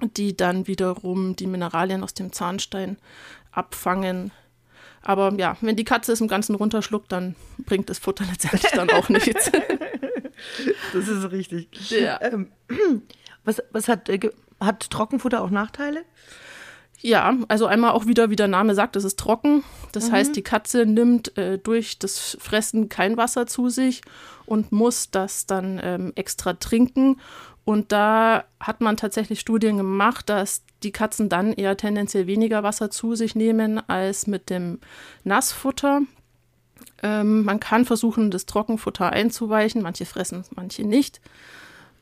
die 0.00 0.36
dann 0.36 0.66
wiederum 0.66 1.36
die 1.36 1.46
Mineralien 1.46 2.02
aus 2.02 2.14
dem 2.14 2.32
Zahnstein 2.32 2.98
abfangen. 3.50 4.30
Aber 5.02 5.32
ja, 5.34 5.56
wenn 5.60 5.76
die 5.76 5.84
Katze 5.84 6.12
es 6.12 6.20
im 6.20 6.28
Ganzen 6.28 6.54
runterschluckt, 6.54 7.10
dann 7.12 7.34
bringt 7.58 7.88
das 7.88 7.98
Futter 7.98 8.24
letztendlich 8.30 8.72
dann 8.72 8.90
auch 8.90 9.08
nichts. 9.08 9.50
das 10.92 11.08
ist 11.08 11.30
richtig. 11.30 11.68
Ja. 11.90 12.20
Ähm, 12.22 12.52
was, 13.44 13.62
was 13.70 13.88
hat, 13.88 14.08
äh, 14.08 14.30
hat 14.60 14.90
Trockenfutter 14.90 15.42
auch 15.42 15.50
Nachteile? 15.50 16.04
Ja, 17.00 17.36
also 17.46 17.66
einmal 17.66 17.92
auch 17.92 18.06
wieder, 18.06 18.28
wie 18.28 18.36
der 18.36 18.48
Name 18.48 18.74
sagt, 18.74 18.96
es 18.96 19.04
ist 19.04 19.18
trocken. 19.18 19.62
Das 19.92 20.08
mhm. 20.08 20.12
heißt, 20.12 20.36
die 20.36 20.42
Katze 20.42 20.84
nimmt 20.84 21.36
äh, 21.38 21.58
durch 21.58 21.98
das 21.98 22.36
Fressen 22.40 22.88
kein 22.88 23.16
Wasser 23.16 23.46
zu 23.46 23.68
sich 23.68 24.02
und 24.46 24.72
muss 24.72 25.10
das 25.10 25.46
dann 25.46 25.80
ähm, 25.82 26.12
extra 26.16 26.54
trinken. 26.54 27.20
Und 27.68 27.92
da 27.92 28.44
hat 28.60 28.80
man 28.80 28.96
tatsächlich 28.96 29.40
Studien 29.40 29.76
gemacht, 29.76 30.30
dass 30.30 30.62
die 30.82 30.90
Katzen 30.90 31.28
dann 31.28 31.52
eher 31.52 31.76
tendenziell 31.76 32.26
weniger 32.26 32.62
Wasser 32.62 32.90
zu 32.90 33.14
sich 33.14 33.34
nehmen 33.34 33.78
als 33.90 34.26
mit 34.26 34.48
dem 34.48 34.78
Nassfutter. 35.22 36.00
Ähm, 37.02 37.44
man 37.44 37.60
kann 37.60 37.84
versuchen, 37.84 38.30
das 38.30 38.46
Trockenfutter 38.46 39.10
einzuweichen. 39.10 39.82
Manche 39.82 40.06
fressen 40.06 40.40
es, 40.40 40.50
manche 40.56 40.82
nicht. 40.84 41.20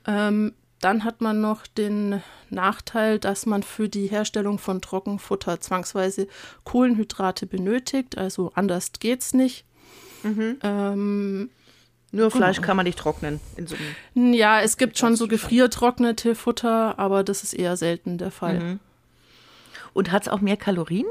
Ähm, 0.07 0.53
dann 0.79 1.03
hat 1.03 1.21
man 1.21 1.41
noch 1.41 1.67
den 1.67 2.23
Nachteil, 2.49 3.19
dass 3.19 3.45
man 3.45 3.65
für 3.65 3.89
die 3.89 4.07
Herstellung 4.07 4.61
von 4.61 4.81
Trockenfutter 4.81 5.59
zwangsweise 5.61 6.29
Kohlenhydrate 6.63 7.49
benötigt. 7.49 8.17
Also 8.17 8.53
anders 8.55 8.93
geht 9.01 9.23
es 9.23 9.35
nicht. 9.35 9.65
Mhm. 10.23 10.59
Ähm, 10.63 11.51
nur 12.17 12.31
Fleisch 12.31 12.61
kann 12.61 12.77
man 12.77 12.85
nicht 12.85 12.99
trocknen. 12.99 13.41
So 13.65 13.77
ja, 14.15 14.61
es 14.61 14.77
gibt 14.77 14.99
schon 14.99 15.17
so 15.17 15.29
gefriertrocknete 15.29 16.35
Futter, 16.35 16.99
aber 16.99 17.23
das 17.23 17.43
ist 17.43 17.53
eher 17.55 17.77
selten 17.77 18.19
der 18.19 18.31
Fall. 18.31 18.59
Mhm. 18.59 18.81
Und 19.93 20.13
hat 20.13 20.23
es 20.23 20.29
auch 20.29 20.41
mehr 20.41 20.57
Kalorien? 20.57 21.07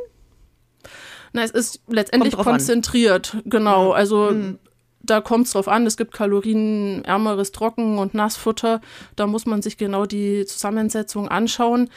Na, 1.34 1.44
es 1.44 1.52
ist 1.52 1.82
letztendlich 1.88 2.36
konzentriert, 2.36 3.36
an. 3.36 3.44
genau. 3.46 3.92
Also 3.92 4.32
mhm. 4.32 4.60
da 5.02 5.22
kommt 5.22 5.48
es 5.48 5.54
drauf 5.54 5.68
an, 5.68 5.86
es 5.86 5.98
gibt 5.98 6.14
kalorienärmeres 6.14 7.52
Trocken- 7.52 7.98
und 7.98 8.14
Nassfutter. 8.14 8.82
Da 9.16 9.28
muss 9.28 9.46
man 9.46 9.62
sich 9.62 9.78
genau 9.78 10.06
die 10.06 10.46
Zusammensetzung 10.46 11.28
anschauen. 11.28 11.90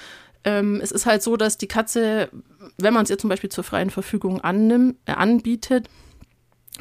Ähm, 0.45 0.81
es 0.83 0.93
ist 0.93 1.07
halt 1.07 1.23
so, 1.23 1.37
dass 1.37 1.59
die 1.59 1.69
Katze 1.69 2.31
wenn 2.77 2.95
man 2.95 3.05
es 3.05 3.11
ihr 3.11 3.19
zum 3.19 3.31
Beispiel 3.31 3.51
zur 3.51 3.65
freien 3.65 3.91
Verfügung 3.91 4.41
annimm, 4.41 4.97
äh, 5.07 5.13
anbietet, 5.13 5.89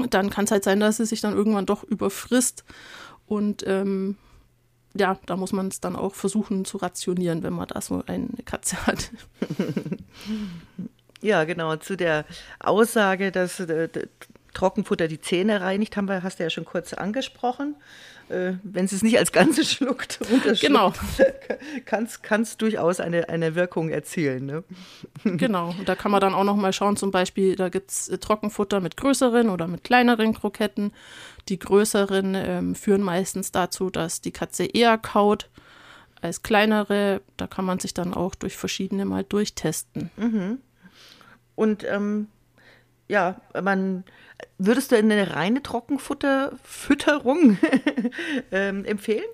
dann 0.10 0.30
kann 0.30 0.46
es 0.46 0.52
halt 0.52 0.64
sein, 0.64 0.80
dass 0.80 0.98
sie 0.98 1.06
sich 1.06 1.22
dann 1.22 1.36
irgendwann 1.36 1.66
doch 1.66 1.84
überfrisst. 1.84 2.64
Und 3.26 3.64
ähm, 3.68 4.18
ja, 4.96 5.20
da 5.26 5.36
muss 5.36 5.52
man 5.52 5.68
es 5.68 5.82
dann 5.82 5.96
auch 5.96 6.16
versuchen 6.16 6.66
zu 6.66 6.78
rationieren, 6.78 7.44
wenn 7.44 7.54
man 7.54 7.68
da 7.68 7.82
so 7.82 8.04
eine 8.06 8.28
Katze 8.46 8.78
hat. 8.88 9.12
Ja, 11.22 11.44
genau. 11.46 11.76
Zu 11.78 11.98
der 11.98 12.26
Aussage, 12.60 13.32
dass 13.32 13.60
äh, 13.60 13.90
Trockenfutter 14.58 15.08
die 15.08 15.22
Zähne 15.22 15.62
reinigt, 15.62 15.96
haben 15.96 16.08
wir, 16.08 16.24
hast 16.24 16.40
du 16.40 16.44
ja 16.44 16.50
schon 16.50 16.66
kurz 16.66 16.94
angesprochen. 16.94 17.76
Äh, 18.30 18.54
wenn 18.64 18.86
es 18.86 18.92
es 18.92 19.04
nicht 19.04 19.18
als 19.18 19.32
Ganzes 19.32 19.72
schluckt, 19.74 20.20
genau. 20.60 20.94
kann 21.86 22.42
es 22.42 22.58
durchaus 22.58 23.00
eine, 23.00 23.30
eine 23.30 23.56
Wirkung 23.56 23.90
erzielen. 23.90 24.46
Ne? 24.46 24.64
Genau, 25.24 25.70
und 25.70 25.88
da 25.88 25.96
kann 25.96 26.12
man 26.12 26.20
dann 26.20 26.34
auch 26.34 26.44
noch 26.44 26.56
mal 26.56 26.74
schauen, 26.74 26.98
zum 26.98 27.12
Beispiel, 27.12 27.56
da 27.56 27.70
gibt 27.70 27.92
es 27.92 28.10
äh, 28.10 28.18
Trockenfutter 28.18 28.80
mit 28.82 28.98
größeren 28.98 29.50
oder 29.50 29.68
mit 29.68 29.84
kleineren 29.84 30.34
Kroketten. 30.34 30.92
Die 31.48 31.60
größeren 31.60 32.36
ähm, 32.36 32.76
führen 32.76 33.02
meistens 33.02 33.52
dazu, 33.52 33.90
dass 33.90 34.22
die 34.22 34.32
Katze 34.32 34.66
eher 34.66 34.98
kaut 34.98 35.50
als 36.22 36.42
kleinere. 36.42 37.22
Da 37.38 37.48
kann 37.48 37.64
man 37.64 37.80
sich 37.80 37.94
dann 37.94 38.14
auch 38.14 38.36
durch 38.36 38.58
verschiedene 38.58 39.06
mal 39.06 39.24
durchtesten. 39.24 40.10
Mhm. 40.18 40.58
Und 41.56 41.86
ähm, 41.86 42.28
ja, 43.08 43.42
man 43.62 44.04
würdest 44.58 44.92
du 44.92 44.98
eine 44.98 45.36
reine 45.36 45.64
Trockenfutterfütterung 45.64 47.58
ähm, 48.52 48.86
empfehlen? 48.86 49.26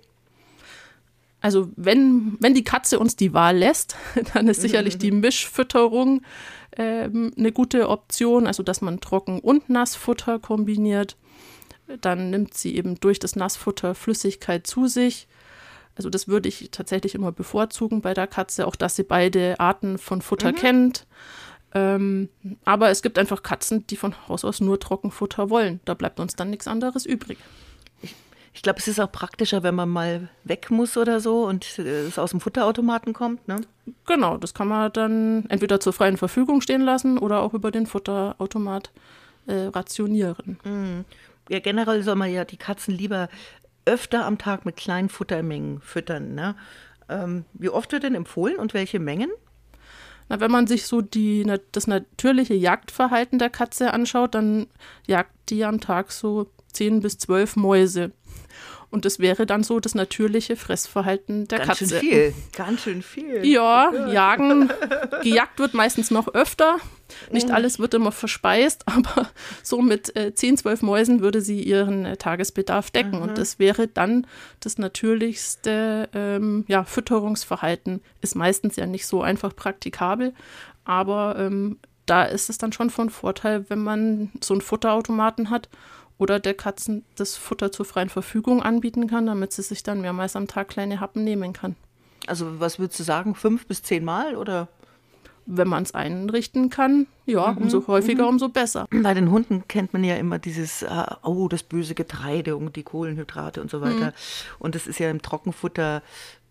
Also 1.42 1.70
wenn, 1.76 2.38
wenn 2.40 2.54
die 2.54 2.64
Katze 2.64 3.00
uns 3.00 3.16
die 3.18 3.34
Wahl 3.34 3.58
lässt, 3.58 3.98
dann 4.34 4.48
ist 4.48 4.62
sicherlich 4.62 4.98
die 4.98 5.12
Mischfütterung 5.12 6.22
ähm, 6.78 7.34
eine 7.38 7.52
gute 7.52 7.90
Option, 7.90 8.48
also 8.48 8.64
dass 8.64 8.82
man 8.82 9.02
Trocken- 9.02 9.40
und 9.40 9.70
Nassfutter 9.70 10.40
kombiniert. 10.40 11.18
Dann 12.00 12.30
nimmt 12.30 12.54
sie 12.54 12.76
eben 12.76 12.96
durch 13.00 13.20
das 13.20 13.36
Nassfutter 13.36 13.94
Flüssigkeit 13.94 14.66
zu 14.66 14.88
sich. 14.88 15.28
Also 15.96 16.10
das 16.10 16.28
würde 16.28 16.50
ich 16.50 16.70
tatsächlich 16.72 17.14
immer 17.14 17.32
bevorzugen 17.32 18.02
bei 18.02 18.14
der 18.14 18.26
Katze, 18.26 18.66
auch 18.66 18.76
dass 18.76 18.96
sie 18.96 19.04
beide 19.04 19.60
Arten 19.60 19.98
von 19.98 20.22
Futter 20.22 20.54
mhm. 20.54 20.56
kennt. 20.56 21.06
Ähm, 21.74 22.30
aber 22.66 22.90
es 22.90 23.02
gibt 23.02 23.18
einfach 23.18 23.42
Katzen, 23.42 23.86
die 23.88 23.96
von 23.96 24.16
Haus 24.28 24.46
aus 24.46 24.62
nur 24.62 24.80
Trockenfutter 24.80 25.50
wollen. 25.50 25.80
Da 25.86 25.94
bleibt 25.94 26.20
uns 26.20 26.36
dann 26.36 26.50
nichts 26.50 26.68
anderes 26.68 27.06
übrig. 27.06 27.40
Ich, 28.02 28.16
ich 28.54 28.62
glaube, 28.62 28.80
es 28.80 28.88
ist 28.88 29.00
auch 29.00 29.12
praktischer, 29.12 29.64
wenn 29.64 29.76
man 29.76 29.90
mal 29.90 30.30
weg 30.44 30.70
muss 30.70 30.98
oder 30.98 31.20
so 31.20 31.46
und 31.46 31.80
es 31.80 32.20
aus 32.20 32.32
dem 32.32 32.42
Futterautomaten 32.42 33.14
kommt. 33.14 33.48
Ne? 33.48 33.62
Genau, 34.06 34.38
das 34.38 34.54
kann 34.54 34.68
man 34.68 34.94
dann 34.94 35.46
entweder 35.50 35.80
zur 35.80 35.94
freien 35.94 36.18
Verfügung 36.18 36.62
stehen 36.62 36.82
lassen 36.82 37.18
oder 37.18 37.42
auch 37.42 37.54
über 37.54 37.72
den 37.72 37.88
Futterautomat 37.88 38.92
äh, 39.48 39.66
rationieren. 39.68 40.60
Mhm. 40.64 41.06
Ja, 41.50 41.60
generell 41.60 42.04
soll 42.04 42.16
man 42.16 42.32
ja 42.32 42.46
die 42.46 42.58
Katzen 42.58 42.94
lieber 42.94 43.30
öfter 43.86 44.26
am 44.26 44.38
Tag 44.38 44.66
mit 44.66 44.78
kleinen 44.78 45.10
Futtermengen 45.10 45.82
füttern. 45.82 46.36
Ne? 46.36 46.56
Ähm, 47.10 47.46
wie 47.54 47.70
oft 47.70 47.92
wird 47.92 48.04
denn 48.04 48.16
empfohlen 48.16 48.58
und 48.58 48.74
welche 48.74 49.00
Mengen? 49.00 49.30
Na, 50.34 50.40
wenn 50.40 50.50
man 50.50 50.66
sich 50.66 50.88
so 50.88 51.02
die, 51.02 51.46
das 51.74 51.86
natürliche 51.86 52.56
Jagdverhalten 52.56 53.38
der 53.38 53.52
Katze 53.52 53.94
anschaut, 53.94 54.34
dann 54.34 54.66
jagt 55.06 55.30
die 55.50 55.64
am 55.64 55.80
Tag 55.80 56.12
so 56.12 56.48
10 56.72 57.02
bis 57.02 57.20
12 57.20 57.56
Mäuse. 57.56 58.14
Und 58.94 59.06
das 59.06 59.18
wäre 59.18 59.48
dann 59.48 59.64
so 59.64 59.80
das 59.80 59.96
natürliche 59.96 60.56
Fressverhalten 60.56 61.48
der 61.48 61.58
Ganz 61.58 61.80
Katze. 61.80 61.86
Ganz 61.86 61.92
schön 61.92 62.00
viel. 62.00 62.34
Ganz 62.56 62.82
schön 62.84 63.02
viel. 63.02 63.44
Ja, 63.44 63.92
jagen. 64.08 64.70
Gejagt 65.24 65.58
wird 65.58 65.74
meistens 65.74 66.12
noch 66.12 66.28
öfter. 66.36 66.78
Nicht 67.32 67.48
mhm. 67.48 67.56
alles 67.56 67.80
wird 67.80 67.96
immer 67.96 68.12
verspeist, 68.12 68.84
aber 68.86 69.30
so 69.64 69.82
mit 69.82 70.16
äh, 70.16 70.36
10, 70.36 70.58
12 70.58 70.84
Mäusen 70.84 71.22
würde 71.22 71.42
sie 71.42 71.64
ihren 71.64 72.06
äh, 72.06 72.18
Tagesbedarf 72.18 72.92
decken. 72.92 73.16
Mhm. 73.16 73.24
Und 73.24 73.40
das 73.40 73.58
wäre 73.58 73.88
dann 73.88 74.28
das 74.60 74.78
natürlichste 74.78 76.08
ähm, 76.14 76.64
ja, 76.68 76.84
Fütterungsverhalten. 76.84 78.00
Ist 78.22 78.36
meistens 78.36 78.76
ja 78.76 78.86
nicht 78.86 79.08
so 79.08 79.24
einfach 79.24 79.56
praktikabel, 79.56 80.36
aber 80.86 81.36
ähm, 81.40 81.80
da 82.06 82.26
ist 82.26 82.48
es 82.48 82.60
dann 82.60 82.72
schon 82.72 82.92
von 82.92 83.10
Vorteil, 83.10 83.66
wenn 83.70 83.80
man 83.80 84.30
so 84.40 84.54
einen 84.54 84.62
Futterautomaten 84.62 85.50
hat 85.50 85.68
oder 86.24 86.40
der 86.40 86.54
Katzen 86.54 87.04
das 87.16 87.36
Futter 87.36 87.74
zur 87.74 87.86
freien 87.86 88.08
Verfügung 88.08 88.64
anbieten 88.64 89.08
kann, 89.08 89.26
damit 89.26 89.52
sie 89.52 89.62
sich 89.62 89.84
dann 89.84 90.00
mehrmals 90.00 90.38
am 90.38 90.48
Tag 90.48 90.70
kleine 90.70 91.02
Happen 91.02 91.26
nehmen 91.26 91.52
kann. 91.52 91.76
Also 92.28 92.62
was 92.62 92.80
würdest 92.80 92.98
du 93.02 93.04
sagen, 93.04 93.36
fünf 93.36 93.68
bis 93.68 93.84
zehn 93.84 94.06
Mal 94.06 94.38
oder? 94.38 94.70
Wenn 95.46 95.68
man 95.68 95.84
es 95.84 95.94
einrichten 95.94 96.70
kann, 96.70 97.06
ja, 97.26 97.52
mhm. 97.52 97.64
umso 97.64 97.86
häufiger, 97.88 98.24
mhm. 98.24 98.30
umso 98.30 98.48
besser. 98.48 98.88
Bei 98.90 99.14
den 99.14 99.30
Hunden 99.30 99.68
kennt 99.68 99.92
man 99.92 100.06
ja 100.06 100.16
immer 100.16 100.40
dieses, 100.40 100.84
uh, 100.84 101.04
oh, 101.24 101.50
das 101.50 101.64
böse 101.64 101.96
Getreide 101.96 102.56
und 102.56 102.78
die 102.78 102.84
Kohlenhydrate 102.84 103.62
und 103.62 103.70
so 103.70 103.82
weiter. 103.82 104.12
Mhm. 104.12 104.60
Und 104.60 104.76
das 104.76 104.88
ist 104.88 105.00
ja 105.00 105.12
im 105.12 105.22
Trockenfutter 105.22 106.02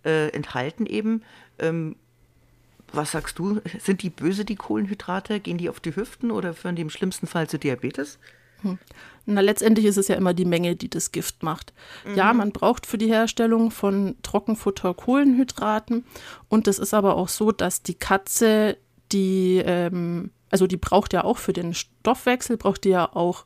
äh, 0.04 0.28
enthalten 0.28 0.84
eben. 0.84 1.22
Ähm, 1.58 1.96
was 2.92 3.12
sagst 3.12 3.38
du? 3.38 3.62
Sind 3.78 4.02
die 4.02 4.10
böse, 4.10 4.44
die 4.44 4.56
Kohlenhydrate? 4.56 5.40
Gehen 5.40 5.56
die 5.56 5.70
auf 5.70 5.80
die 5.80 5.96
Hüften 5.96 6.30
oder 6.30 6.52
führen 6.52 6.76
die 6.76 6.82
im 6.82 6.90
schlimmsten 6.90 7.26
Fall 7.26 7.48
zu 7.48 7.58
Diabetes? 7.58 8.18
Hm. 8.62 8.78
Na, 9.24 9.40
letztendlich 9.40 9.86
ist 9.86 9.98
es 9.98 10.08
ja 10.08 10.16
immer 10.16 10.34
die 10.34 10.44
Menge, 10.44 10.74
die 10.74 10.90
das 10.90 11.12
Gift 11.12 11.42
macht. 11.42 11.72
Mhm. 12.04 12.16
Ja, 12.16 12.32
man 12.32 12.50
braucht 12.50 12.86
für 12.86 12.98
die 12.98 13.08
Herstellung 13.08 13.70
von 13.70 14.16
Trockenfutter 14.22 14.94
Kohlenhydraten. 14.94 16.04
Und 16.48 16.66
es 16.66 16.78
ist 16.78 16.92
aber 16.92 17.16
auch 17.16 17.28
so, 17.28 17.52
dass 17.52 17.82
die 17.82 17.94
Katze, 17.94 18.76
die, 19.12 19.62
ähm, 19.64 20.30
also 20.50 20.66
die 20.66 20.76
braucht 20.76 21.12
ja 21.12 21.22
auch 21.24 21.38
für 21.38 21.52
den 21.52 21.72
Stoffwechsel, 21.74 22.56
braucht 22.56 22.84
die 22.84 22.90
ja 22.90 23.14
auch 23.14 23.44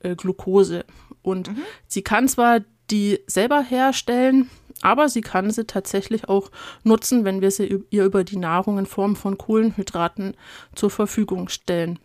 äh, 0.00 0.14
Glucose. 0.14 0.84
Und 1.22 1.48
mhm. 1.48 1.62
sie 1.88 2.02
kann 2.02 2.28
zwar 2.28 2.60
die 2.90 3.20
selber 3.26 3.62
herstellen, 3.62 4.48
aber 4.82 5.08
sie 5.08 5.20
kann 5.20 5.50
sie 5.50 5.66
tatsächlich 5.66 6.28
auch 6.28 6.50
nutzen, 6.84 7.24
wenn 7.24 7.40
wir 7.40 7.50
sie 7.50 7.84
ihr 7.90 8.04
über 8.04 8.24
die 8.24 8.38
Nahrung 8.38 8.78
in 8.78 8.86
Form 8.86 9.16
von 9.16 9.36
Kohlenhydraten 9.38 10.36
zur 10.74 10.90
Verfügung 10.90 11.48
stellen. 11.48 11.98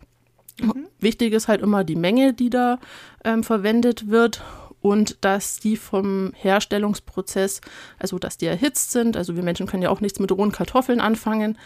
Mhm. 0.60 0.86
Wichtig 1.00 1.32
ist 1.32 1.48
halt 1.48 1.60
immer 1.60 1.84
die 1.84 1.96
Menge, 1.96 2.32
die 2.32 2.50
da 2.50 2.78
ähm, 3.24 3.44
verwendet 3.44 4.08
wird 4.08 4.42
und 4.80 5.24
dass 5.24 5.58
die 5.58 5.76
vom 5.76 6.32
Herstellungsprozess, 6.34 7.60
also 7.98 8.18
dass 8.18 8.38
die 8.38 8.46
erhitzt 8.46 8.92
sind. 8.92 9.16
Also 9.16 9.34
wir 9.34 9.42
Menschen 9.42 9.66
können 9.66 9.82
ja 9.82 9.90
auch 9.90 10.00
nichts 10.00 10.20
mit 10.20 10.30
rohen 10.30 10.52
Kartoffeln 10.52 11.00
anfangen. 11.00 11.58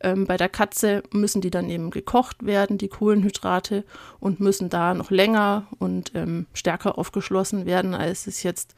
Ähm, 0.00 0.26
bei 0.26 0.36
der 0.36 0.48
Katze 0.48 1.02
müssen 1.12 1.40
die 1.40 1.50
dann 1.50 1.70
eben 1.70 1.90
gekocht 1.90 2.44
werden, 2.44 2.78
die 2.78 2.88
Kohlenhydrate, 2.88 3.84
und 4.20 4.40
müssen 4.40 4.68
da 4.68 4.94
noch 4.94 5.10
länger 5.10 5.66
und 5.78 6.12
ähm, 6.14 6.46
stärker 6.52 6.98
aufgeschlossen 6.98 7.66
werden, 7.66 7.94
als 7.94 8.26
es 8.26 8.42
jetzt 8.42 8.74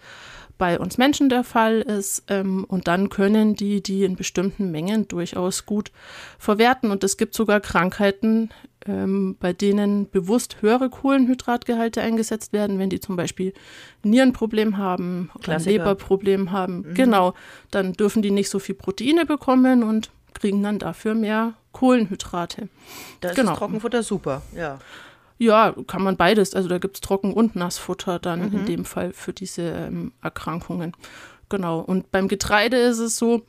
bei 0.59 0.79
uns 0.79 0.99
Menschen 0.99 1.29
der 1.29 1.45
Fall 1.45 1.81
ist. 1.81 2.25
Ähm, 2.29 2.65
und 2.65 2.89
dann 2.89 3.09
können 3.09 3.55
die 3.55 3.83
die 3.83 4.05
in 4.05 4.17
bestimmten 4.17 4.71
Mengen 4.71 5.09
durchaus 5.09 5.65
gut 5.65 5.93
verwerten. 6.39 6.91
Und 6.91 7.05
es 7.05 7.17
gibt 7.17 7.35
sogar 7.35 7.61
Krankheiten, 7.61 8.51
ähm, 8.87 9.37
bei 9.39 9.53
denen 9.53 10.11
bewusst 10.11 10.61
höhere 10.61 10.91
Kohlenhydratgehalte 10.91 12.03
eingesetzt 12.03 12.53
werden, 12.53 12.79
wenn 12.79 12.91
die 12.91 13.01
zum 13.01 13.17
Beispiel 13.17 13.55
Nierenproblem 14.03 14.77
haben 14.77 15.31
oder 15.39 15.59
Leberproblem 15.59 16.51
haben. 16.51 16.85
Mhm. 16.89 16.95
Genau, 16.95 17.35
dann 17.71 17.93
dürfen 17.93 18.23
die 18.23 18.33
nicht 18.33 18.51
so 18.51 18.59
viel 18.59 18.75
Proteine 18.75 19.25
bekommen 19.25 19.83
und 19.83 20.11
kriegen 20.39 20.63
dann 20.63 20.79
dafür 20.79 21.15
mehr 21.15 21.55
Kohlenhydrate. 21.73 22.69
Da 23.21 23.31
ist 23.31 23.37
genau. 23.37 23.55
Trockenfutter 23.57 24.03
super, 24.03 24.43
ja. 24.55 24.79
Ja, 25.41 25.75
kann 25.87 26.03
man 26.03 26.17
beides. 26.17 26.55
Also 26.55 26.69
da 26.69 26.79
gibt 26.79 26.97
es 26.97 27.01
Trocken- 27.01 27.33
und 27.33 27.55
Nassfutter 27.55 28.19
dann 28.19 28.49
mhm. 28.49 28.59
in 28.59 28.67
dem 28.67 28.85
Fall 28.85 29.13
für 29.13 29.33
diese 29.33 29.63
ähm, 29.63 30.13
Erkrankungen. 30.21 30.93
Genau. 31.49 31.79
Und 31.79 32.11
beim 32.11 32.27
Getreide 32.27 32.77
ist 32.77 32.99
es 32.99 33.17
so, 33.17 33.43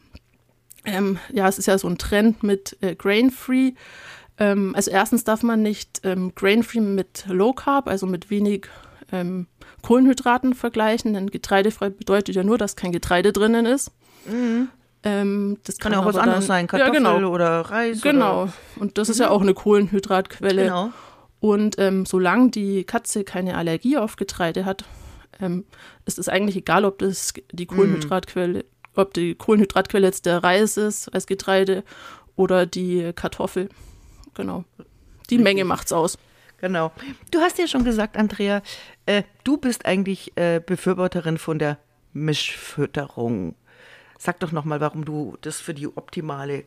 ähm, 0.86 1.18
ja, 1.34 1.48
es 1.48 1.58
ist 1.58 1.66
ja 1.66 1.78
so 1.78 1.88
ein 1.88 1.98
Trend 1.98 2.44
mit 2.44 2.78
äh, 2.82 2.96
Grain-Free. 2.96 3.74
Ähm, 4.38 4.76
also 4.76 4.92
erstens 4.92 5.24
darf 5.24 5.42
man 5.42 5.64
nicht 5.64 6.02
ähm, 6.04 6.34
Grain-Free 6.36 6.80
mit 6.80 7.26
Low 7.28 7.54
Carb, 7.54 7.88
also 7.88 8.06
mit 8.06 8.30
wenig 8.30 8.68
ähm, 9.12 9.48
Kohlenhydraten 9.82 10.54
vergleichen, 10.54 11.14
denn 11.14 11.32
getreidefrei 11.32 11.90
bedeutet 11.90 12.36
ja 12.36 12.44
nur, 12.44 12.58
dass 12.58 12.76
kein 12.76 12.92
Getreide 12.92 13.34
drinnen 13.34 13.66
ist. 13.66 13.92
Mhm. 14.26 14.70
Ähm, 15.04 15.58
das 15.64 15.78
kann, 15.78 15.92
kann 15.92 16.00
ja 16.00 16.04
auch 16.04 16.10
was 16.10 16.18
anderes 16.18 16.46
sein, 16.46 16.68
Kartoffel 16.68 17.02
ja, 17.02 17.14
genau. 17.14 17.30
oder 17.30 17.62
Reis. 17.62 18.02
Genau. 18.02 18.44
Oder 18.44 18.54
und 18.78 18.98
das 18.98 19.08
mhm. 19.08 19.12
ist 19.12 19.20
ja 19.20 19.28
mhm. 19.28 19.32
auch 19.32 19.42
eine 19.42 19.54
Kohlenhydratquelle. 19.54 20.64
Genau. 20.64 20.90
Und 21.40 21.80
ähm, 21.80 22.06
solange 22.06 22.50
die 22.50 22.84
Katze 22.84 23.24
keine 23.24 23.56
Allergie 23.56 23.98
auf 23.98 24.18
Getreide 24.18 24.66
hat, 24.66 24.84
ähm, 25.40 25.66
ist 26.06 26.20
es 26.20 26.28
eigentlich 26.28 26.58
egal, 26.58 26.84
ob 26.84 27.00
das 27.00 27.34
die 27.52 27.64
mhm. 27.64 27.76
Kohlenhydratquelle, 27.76 28.60
mm. 28.60 29.00
ob 29.00 29.14
die 29.14 29.36
Kohlenhydratquelle 29.36 30.06
jetzt 30.06 30.26
der 30.26 30.44
Reis 30.44 30.76
ist 30.76 31.08
als 31.14 31.28
Getreide 31.28 31.84
oder 32.36 32.66
die 32.66 33.12
Kartoffel. 33.16 33.70
Genau. 34.34 34.66
Die 35.30 35.36
Richtig. 35.36 35.40
Menge 35.40 35.66
macht's 35.66 35.94
aus. 35.94 36.18
Genau. 36.60 36.92
Du 37.32 37.40
hast 37.40 37.58
ja 37.58 37.68
schon 37.68 37.86
gesagt, 37.86 38.18
Andrea, 38.18 38.62
äh, 39.06 39.24
du 39.44 39.58
bist 39.58 39.86
eigentlich 39.86 40.36
äh, 40.36 40.60
Befürworterin 40.66 41.38
von 41.38 41.58
der 41.58 41.78
Mischfütterung. 42.12 43.56
Sag 44.20 44.40
doch 44.42 44.52
nochmal, 44.52 44.82
warum 44.82 45.06
du 45.06 45.38
das 45.42 45.60
für 45.60 45.74
die 45.74 45.88
optimale 45.88 46.66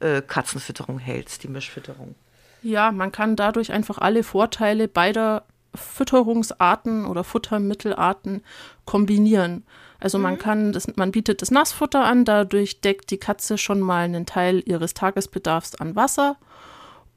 äh, 0.00 0.20
Katzenfütterung 0.20 0.98
hältst, 0.98 1.44
die 1.44 1.48
Mischfütterung. 1.48 2.16
Ja, 2.62 2.90
man 2.92 3.12
kann 3.12 3.36
dadurch 3.36 3.72
einfach 3.72 3.98
alle 3.98 4.22
Vorteile 4.22 4.88
beider 4.88 5.44
Fütterungsarten 5.74 7.06
oder 7.06 7.22
Futtermittelarten 7.22 8.42
kombinieren. 8.84 9.64
Also 10.00 10.18
man 10.18 10.38
kann 10.38 10.72
das, 10.72 10.96
man 10.96 11.12
bietet 11.12 11.42
das 11.42 11.50
Nassfutter 11.50 12.04
an, 12.04 12.24
dadurch 12.24 12.80
deckt 12.80 13.10
die 13.10 13.18
Katze 13.18 13.56
schon 13.56 13.80
mal 13.80 14.04
einen 14.04 14.26
Teil 14.26 14.62
ihres 14.66 14.94
Tagesbedarfs 14.94 15.76
an 15.76 15.94
Wasser. 15.94 16.36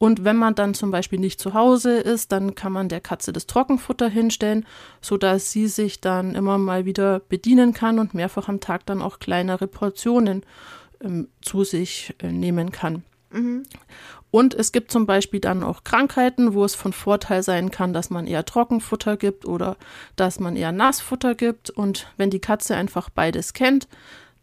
Und 0.04 0.26
wenn 0.26 0.36
man 0.36 0.54
dann 0.54 0.74
zum 0.74 0.92
Beispiel 0.92 1.18
nicht 1.18 1.40
zu 1.40 1.54
Hause 1.54 1.98
ist, 1.98 2.34
dann 2.34 2.56
kann 2.56 2.74
man 2.74 2.90
der 2.90 3.00
Katze 3.00 3.32
das 3.32 3.48
Trockenfutter 3.48 4.10
hinstellen, 4.10 4.66
sodass 5.00 5.54
sie 5.54 5.70
sich 5.70 6.02
dann 6.02 6.36
immer 6.36 6.58
mal 6.58 6.84
wieder 6.84 7.22
bedienen 7.22 7.74
kann 7.74 8.00
und 8.00 8.14
mehrfach 8.14 8.50
am 8.50 8.60
Tag 8.60 8.86
dann 8.86 9.02
auch 9.02 9.20
kleinere 9.20 9.66
Portionen 9.66 10.44
ähm, 11.02 11.30
zu 11.42 11.64
sich 11.64 12.14
äh, 12.20 12.34
nehmen 12.34 12.74
kann. 12.74 13.04
Mhm. 13.32 13.64
Und 14.30 14.54
es 14.54 14.74
gibt 14.74 14.92
zum 14.92 15.06
Beispiel 15.06 15.40
dann 15.40 15.64
auch 15.64 15.86
Krankheiten, 15.86 16.54
wo 16.54 16.66
es 16.66 16.76
von 16.76 16.92
Vorteil 16.92 17.42
sein 17.42 17.72
kann, 17.72 17.94
dass 17.94 18.10
man 18.10 18.28
eher 18.28 18.44
Trockenfutter 18.44 19.16
gibt 19.16 19.46
oder 19.46 19.78
dass 20.18 20.38
man 20.38 20.58
eher 20.58 20.74
Nassfutter 20.74 21.34
gibt. 21.34 21.70
Und 21.70 22.08
wenn 22.18 22.30
die 22.30 22.42
Katze 22.42 22.76
einfach 22.76 23.10
beides 23.10 23.54
kennt, 23.54 23.88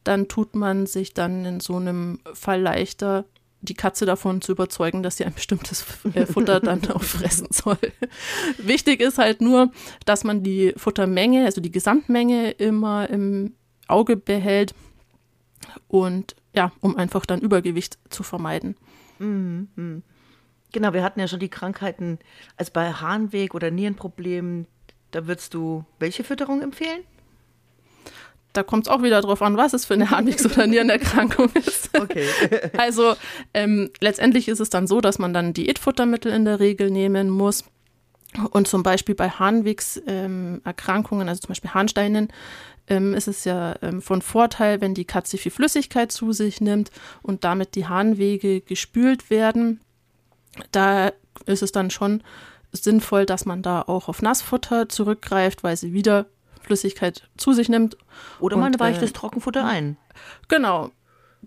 dann 0.04 0.26
tut 0.26 0.54
man 0.54 0.86
sich 0.86 1.12
dann 1.12 1.44
in 1.44 1.60
so 1.60 1.76
einem 1.76 2.20
Fall 2.32 2.62
leichter, 2.62 3.26
die 3.62 3.74
Katze 3.74 4.06
davon 4.06 4.40
zu 4.40 4.52
überzeugen, 4.52 5.02
dass 5.02 5.16
sie 5.16 5.24
ein 5.24 5.34
bestimmtes 5.34 5.84
äh, 6.14 6.26
Futter 6.26 6.60
dann 6.60 6.88
auch 6.90 7.02
fressen 7.02 7.48
soll. 7.50 7.78
Wichtig 8.58 9.00
ist 9.00 9.18
halt 9.18 9.40
nur, 9.40 9.70
dass 10.06 10.24
man 10.24 10.42
die 10.42 10.72
Futtermenge, 10.76 11.44
also 11.44 11.60
die 11.60 11.70
Gesamtmenge 11.70 12.52
immer 12.52 13.08
im 13.10 13.54
Auge 13.86 14.16
behält 14.16 14.74
und 15.88 16.36
ja, 16.54 16.72
um 16.80 16.96
einfach 16.96 17.26
dann 17.26 17.40
Übergewicht 17.40 17.98
zu 18.08 18.22
vermeiden. 18.22 18.76
Mhm. 19.18 20.02
Genau, 20.72 20.92
wir 20.92 21.02
hatten 21.02 21.20
ja 21.20 21.28
schon 21.28 21.40
die 21.40 21.48
Krankheiten, 21.48 22.18
also 22.56 22.72
bei 22.72 22.92
Harnweg 22.92 23.54
oder 23.54 23.70
Nierenproblemen, 23.70 24.66
da 25.10 25.26
würdest 25.26 25.54
du 25.54 25.84
welche 25.98 26.24
Fütterung 26.24 26.62
empfehlen? 26.62 27.02
Da 28.52 28.62
kommt 28.62 28.86
es 28.86 28.92
auch 28.92 29.02
wieder 29.02 29.20
drauf 29.20 29.42
an, 29.42 29.56
was 29.56 29.72
es 29.72 29.84
für 29.84 29.94
eine 29.94 30.10
Harnwegs- 30.10 30.44
oder 30.44 30.66
Nierenerkrankung 30.66 31.50
ist. 31.54 31.90
Okay. 31.98 32.26
also 32.76 33.14
ähm, 33.54 33.90
letztendlich 34.00 34.48
ist 34.48 34.60
es 34.60 34.70
dann 34.70 34.86
so, 34.86 35.00
dass 35.00 35.18
man 35.18 35.32
dann 35.32 35.52
Diätfuttermittel 35.52 36.32
in 36.32 36.44
der 36.44 36.60
Regel 36.60 36.90
nehmen 36.90 37.30
muss. 37.30 37.64
Und 38.50 38.68
zum 38.68 38.82
Beispiel 38.84 39.16
bei 39.16 39.28
Harnwegserkrankungen, 39.28 41.22
ähm, 41.22 41.28
also 41.28 41.40
zum 41.40 41.48
Beispiel 41.48 41.74
Harnsteinen, 41.74 42.28
ähm, 42.86 43.14
ist 43.14 43.28
es 43.28 43.44
ja 43.44 43.76
ähm, 43.82 44.02
von 44.02 44.22
Vorteil, 44.22 44.80
wenn 44.80 44.94
die 44.94 45.04
Katze 45.04 45.36
viel 45.38 45.52
Flüssigkeit 45.52 46.12
zu 46.12 46.32
sich 46.32 46.60
nimmt 46.60 46.90
und 47.22 47.44
damit 47.44 47.74
die 47.74 47.86
Harnwege 47.86 48.60
gespült 48.60 49.30
werden. 49.30 49.80
Da 50.72 51.12
ist 51.46 51.62
es 51.62 51.72
dann 51.72 51.90
schon 51.90 52.22
sinnvoll, 52.72 53.26
dass 53.26 53.46
man 53.46 53.62
da 53.62 53.82
auch 53.82 54.08
auf 54.08 54.22
Nassfutter 54.22 54.88
zurückgreift, 54.88 55.62
weil 55.62 55.76
sie 55.76 55.92
wieder 55.92 56.26
Flüssigkeit 56.70 57.28
zu 57.36 57.52
sich 57.52 57.68
nimmt. 57.68 57.96
Oder 58.38 58.56
man 58.56 58.78
weicht 58.78 58.98
äh, 58.98 59.00
das 59.02 59.12
Trockenfutter 59.12 59.64
ein. 59.64 59.96
Genau. 60.48 60.90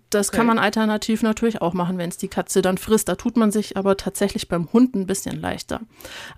Das 0.10 0.30
okay. 0.30 0.38
kann 0.38 0.48
man 0.48 0.60
alternativ 0.60 1.24
natürlich 1.24 1.62
auch 1.62 1.74
machen, 1.74 1.98
wenn 1.98 2.10
es 2.10 2.18
die 2.18 2.28
Katze 2.28 2.62
dann 2.62 2.78
frisst. 2.78 3.08
Da 3.08 3.16
tut 3.16 3.38
man 3.38 3.52
sich 3.52 3.78
aber 3.78 3.96
tatsächlich 3.96 4.50
beim 4.50 4.72
Hund 4.74 4.96
ein 4.96 5.08
bisschen 5.08 5.40
leichter. 5.40 5.82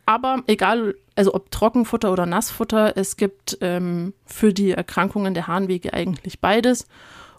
Aber 0.05 0.43
egal, 0.47 0.95
also 1.15 1.33
ob 1.33 1.49
Trockenfutter 1.51 2.11
oder 2.11 2.25
Nassfutter, 2.25 2.95
es 2.95 3.17
gibt 3.17 3.57
ähm, 3.61 4.13
für 4.25 4.53
die 4.53 4.71
Erkrankungen 4.71 5.33
der 5.33 5.47
Harnwege 5.47 5.93
eigentlich 5.93 6.39
beides. 6.39 6.87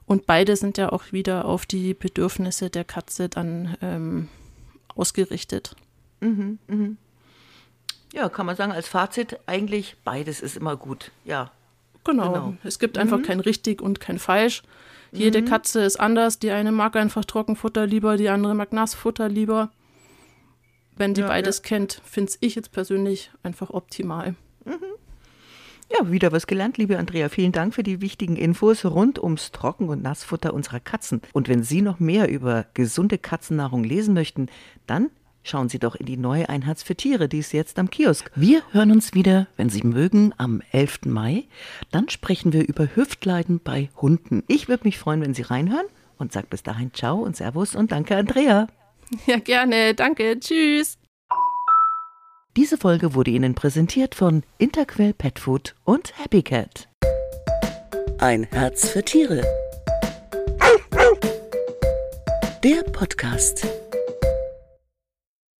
Und 0.04 0.26
beide 0.26 0.56
sind 0.56 0.78
ja 0.78 0.90
auch 0.90 1.12
wieder 1.12 1.44
auf 1.44 1.64
die 1.64 1.94
Bedürfnisse 1.94 2.70
der 2.70 2.84
Katze 2.84 3.28
dann 3.28 3.76
ähm, 3.80 4.28
ausgerichtet. 4.88 5.76
Mhm, 6.20 6.58
mhm. 6.66 6.96
Ja, 8.16 8.30
kann 8.30 8.46
man 8.46 8.56
sagen, 8.56 8.72
als 8.72 8.88
Fazit 8.88 9.38
eigentlich 9.44 9.96
beides 10.02 10.40
ist 10.40 10.56
immer 10.56 10.74
gut. 10.76 11.10
Ja. 11.24 11.50
Genau. 12.02 12.32
genau. 12.32 12.54
Es 12.64 12.78
gibt 12.78 12.96
einfach 12.96 13.18
mhm. 13.18 13.22
kein 13.22 13.40
richtig 13.40 13.82
und 13.82 14.00
kein 14.00 14.18
falsch. 14.18 14.62
Jede 15.12 15.42
mhm. 15.42 15.46
Katze 15.46 15.82
ist 15.82 16.00
anders. 16.00 16.38
Die 16.38 16.50
eine 16.50 16.72
mag 16.72 16.96
einfach 16.96 17.26
Trockenfutter 17.26 17.86
lieber, 17.86 18.16
die 18.16 18.30
andere 18.30 18.54
mag 18.54 18.72
Nassfutter 18.72 19.28
lieber. 19.28 19.70
Wenn 20.96 21.12
die 21.12 21.20
ja, 21.20 21.28
beides 21.28 21.58
ja. 21.58 21.64
kennt, 21.64 22.00
finde 22.04 22.32
ich 22.40 22.54
jetzt 22.54 22.72
persönlich 22.72 23.30
einfach 23.42 23.68
optimal. 23.68 24.34
Mhm. 24.64 24.78
Ja, 25.92 26.10
wieder 26.10 26.32
was 26.32 26.46
gelernt, 26.46 26.78
liebe 26.78 26.98
Andrea. 26.98 27.28
Vielen 27.28 27.52
Dank 27.52 27.74
für 27.74 27.82
die 27.82 28.00
wichtigen 28.00 28.36
Infos 28.36 28.84
rund 28.86 29.22
ums 29.22 29.52
Trocken- 29.52 29.90
und 29.90 30.02
Nassfutter 30.02 30.54
unserer 30.54 30.80
Katzen. 30.80 31.20
Und 31.34 31.48
wenn 31.48 31.62
Sie 31.62 31.82
noch 31.82 32.00
mehr 32.00 32.30
über 32.30 32.64
gesunde 32.72 33.18
Katzennahrung 33.18 33.84
lesen 33.84 34.14
möchten, 34.14 34.48
dann 34.86 35.10
Schauen 35.48 35.68
Sie 35.68 35.78
doch 35.78 35.94
in 35.94 36.06
die 36.06 36.16
neue 36.16 36.48
Einheits 36.48 36.82
für 36.82 36.96
Tiere, 36.96 37.28
die 37.28 37.38
ist 37.38 37.52
jetzt 37.52 37.78
am 37.78 37.88
Kiosk. 37.88 38.32
Wir 38.34 38.62
hören 38.72 38.90
uns 38.90 39.14
wieder, 39.14 39.46
wenn 39.56 39.70
Sie 39.70 39.84
mögen, 39.84 40.34
am 40.38 40.60
11. 40.72 41.02
Mai. 41.04 41.44
Dann 41.92 42.08
sprechen 42.08 42.52
wir 42.52 42.66
über 42.66 42.88
Hüftleiden 42.96 43.60
bei 43.62 43.88
Hunden. 43.96 44.42
Ich 44.48 44.66
würde 44.66 44.82
mich 44.82 44.98
freuen, 44.98 45.20
wenn 45.20 45.34
Sie 45.34 45.42
reinhören 45.42 45.86
und 46.18 46.32
sage 46.32 46.48
bis 46.50 46.64
dahin 46.64 46.92
Ciao 46.92 47.18
und 47.18 47.36
Servus 47.36 47.76
und 47.76 47.92
danke, 47.92 48.16
Andrea. 48.16 48.66
Ja, 49.26 49.38
gerne. 49.38 49.94
Danke. 49.94 50.40
Tschüss. 50.40 50.98
Diese 52.56 52.76
Folge 52.76 53.14
wurde 53.14 53.30
Ihnen 53.30 53.54
präsentiert 53.54 54.16
von 54.16 54.42
Interquell 54.58 55.14
Pet 55.14 55.38
Food 55.38 55.76
und 55.84 56.12
Happy 56.18 56.42
Cat. 56.42 56.88
Ein 58.18 58.48
Herz 58.50 58.88
für 58.88 59.04
Tiere. 59.04 59.44
Der 62.64 62.82
Podcast. 62.90 63.64